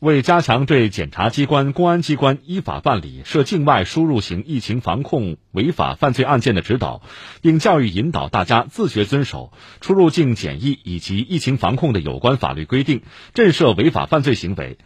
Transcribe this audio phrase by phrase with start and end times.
[0.00, 7.02] 为加强对检察机关、公安机关依法办理涉境外输入型疫情防控违法犯罪案件的指导，
[7.40, 14.76] 并教育引导大家自觉遵守出入境检疫以及疫情防控的有关法律规定，震慑违法犯罪行为，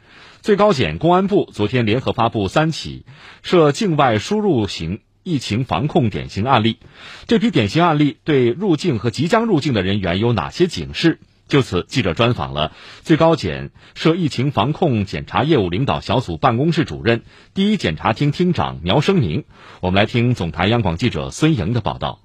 [0.42, 3.04] 最高检、公安部昨天联合发布三起
[3.42, 6.78] 涉境外输入型疫情防控典型案例。
[7.26, 11.18] 这批典型案例对入境和即将入境的人员有哪些警示？
[11.50, 12.70] 就此，记者专访了
[13.02, 19.44] 最高检涉疫情防控检查业务领导小组办公室主任、第一检察厅厅长苗生明。
[19.80, 22.20] 我们来听总台央广记者孙莹的报道。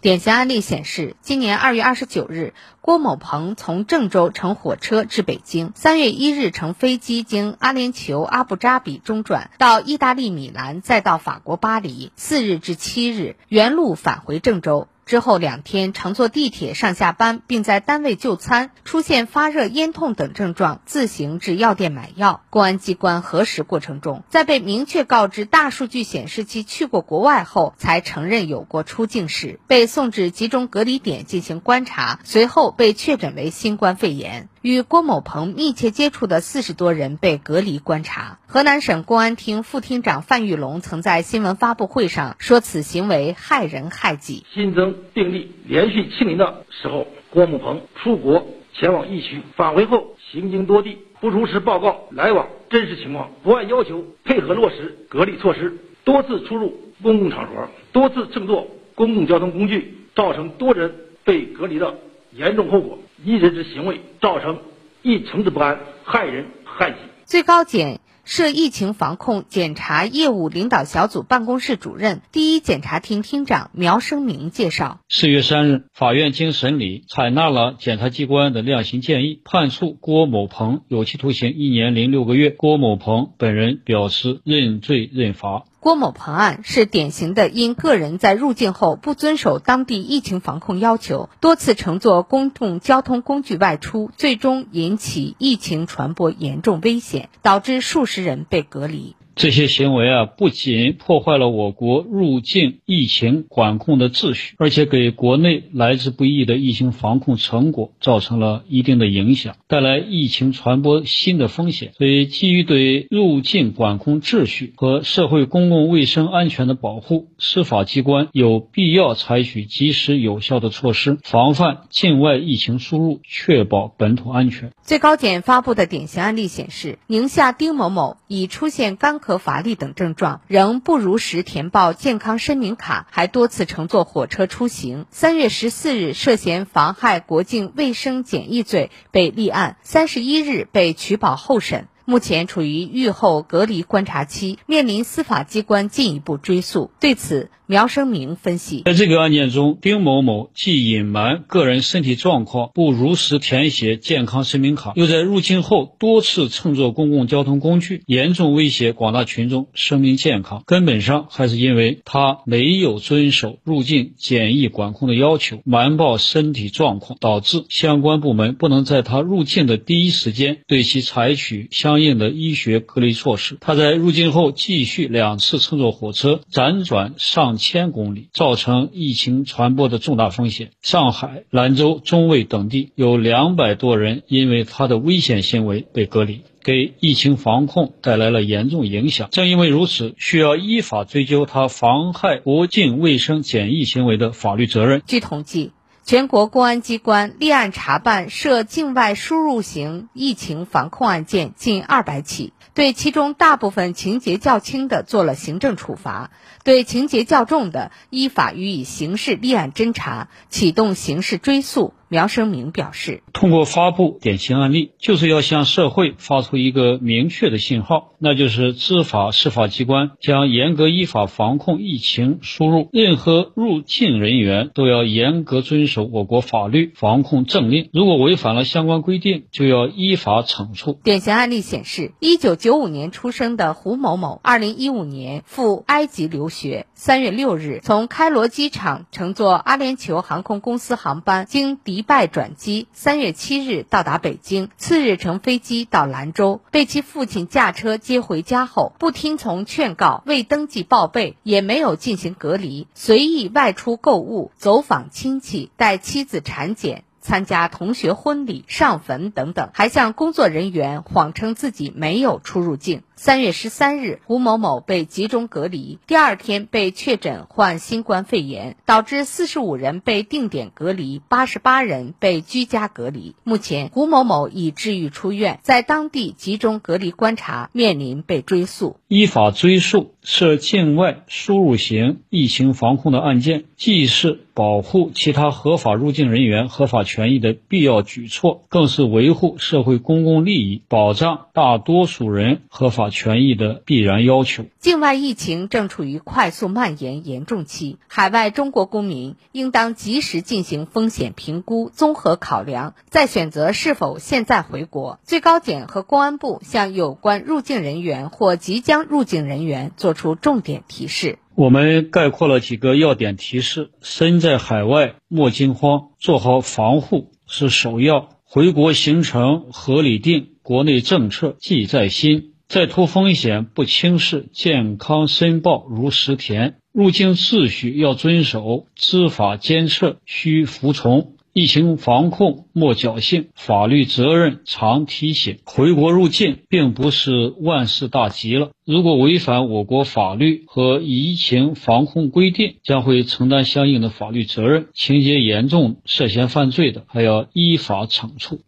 [0.00, 14.88] 典型案例显示，今年二月二十九日，郭某鹏从郑州乘火车至北京；三月一日乘飞机经阿联酋阿布扎比中转到意大利米兰，再到法国巴黎；四日至七日原路返回郑州。
[15.04, 22.42] 之后两天乘坐地铁上下班，并在单位就餐，出现发热、咽痛等症状，自行至药店买药。
[22.50, 34.48] 公安机关核实过程中，在被明确告知大数据显示其去过国外后，才承认有过出境史，被送至集中隔离点进行观察，随后被确诊为新冠肺炎。
[34.62, 38.38] 与郭某鹏密切接触的四十多人被隔离观察。
[38.46, 61.98] 河南省公安厅副厅长范玉龙曾在新闻发布会上说：“此行为害人害己。”新增病例连续清零的时候，郭某鹏出国前往疫区，返回后行经多地，不如实报告来往真实情况，不按要求配合落实隔离措施，多次出入公共场合，多次乘坐公共交通工具，造成多人被隔离的
[62.36, 62.98] 严重后果。
[63.24, 64.58] 一人之行为造成
[65.02, 66.96] 一城之不安，害人害己。
[67.24, 82.50] 最高检涉疫情防控检查业务领导小组办公室主任、第一检察厅厅长苗生明介绍：四月三日，法院经审理，采纳了检察机关的量刑建议，判处郭某鹏有期徒刑一年零六个月。
[82.50, 85.64] 郭某鹏本人表示认罪认罚。
[85.82, 99.16] 郭某鹏案是典型的因个人在入境后不遵守当地疫情防控要求，多次乘坐公共交通工具外出，最终引起疫情传播严重危险，导致数十人被隔离。
[99.34, 111.92] 这些行为啊，不仅破坏了我国入境疫情管控的秩序，而且给国内来之不易的疫情防控成果造成了一定的影响，带来疫情传播新的风险。
[111.96, 124.72] 所以，基于对入境管控秩序和社会公共卫生安全的保护，司法机关有必要采取及时有效的措施，防范境外疫情输入，确保本土安全。
[124.82, 129.42] 最高检发布的典型案例显示，宁夏丁某某已出现干和。
[129.42, 135.06] 乏力等症状，仍不如实填报健康申明卡，还多次乘坐火车出行。
[135.10, 141.88] 三月十四日涉嫌妨害国境卫生检疫罪被立案，三十一日被取保候审。
[142.04, 146.92] 目前处于预后隔离观察期，面临司法机关进一步追诉。
[147.00, 160.62] 对此，苗生明分析，在这个案件中，丁某某既隐瞒个人身体状况，不如实填写健康声明卡，又在入境后多次乘坐公共交通工具，严重威胁广大群众生命健康。
[160.66, 171.92] 根本上还是因为他没有遵守入境检疫管控的要求，瞒报身体状况，导致相关部门不能在他入境的第一时间对其采取相。
[171.92, 180.72] 相应的医学隔离措施，他在入境后继续两次乘坐火车，辗转上千公里，造成疫情传播的重大风险。
[180.82, 189.28] 上海、兰州、中卫等地有两百多人因为他的危险行为被隔离，给疫情防控带来了严重影响。
[189.30, 195.00] 正因为如此，需要依法追究他妨害国境卫生检疫行为的法律责任。
[195.06, 195.70] 据统计。
[196.04, 206.32] 全国公安机关立案查办涉境外输入型疫情防控案件近二百起，对其中大部分情节较轻的做了行政处罚，
[206.64, 211.94] 对情节较重的依法予以刑事立案侦查，启动刑事追诉。
[212.12, 231.00] 苗生明表示，通过发布典型案例，就是要向社会发出一个明确的信号，那就是执法司法机关将严格依法防控疫情输入，任何入境人员都要严格遵守我国法律防控政令，如果违反了相关规定，就要依法惩处。
[231.02, 242.01] 典型案例显示，一九九五年出生的胡某某，二零一五年赴埃及留学，三月六日从开罗机场乘坐阿联酋航空公司航班经迪。
[242.02, 257.04] 拜转机，三月七日到达北京，次日乘飞机到兰州，被其父亲驾车接回家后，不听从劝告，未登记报备，也没有进行隔离，随意外出购物、走访亲戚，带妻子产检。
[257.24, 263.02] 参加同学婚礼、上坟等等，还向工作人员谎称自己没有出入境。
[263.24, 273.36] 三月十三日，胡某某被集中隔离，第二天被确诊患新冠肺炎，导致四十五人被定点隔离，八十八人被居家隔离。
[273.44, 278.96] 目前，胡某某已治愈出院，在当地集中隔离观察，面临被追诉。
[279.06, 293.11] 依法追诉涉境外输入型疫情防控的案件，既是保护其他合法入境人员合法权益的必要举措，更是维护社会公共利益、保障大多数人合法。
[293.12, 294.64] 权益的必然要求。
[294.80, 305.20] 境外疫情正处于快速蔓延严重期，海外中国公民应当及时进行风险评估，综合考量，再选择是否现在回国。
[305.22, 311.38] 最高检和公安部向有关入境人员或即将入境人员作出重点提示。
[311.54, 322.51] 我们概括了几个要点提示：身在海外莫惊慌，做好防护是首要；回国行程合理定，国内政策记在心。
[322.72, 335.58] 在脱风险不轻视，健康申报如实填，入境秩序要遵守，知法监测需服从，疫情防控莫侥幸，法律责任常提醒。
[335.64, 348.60] 回国入境并不是万事大吉了，如果违反我国法律和疫情防控规定，将会承担相应的法律责任，情节严重涉嫌犯罪的，还要依法惩处。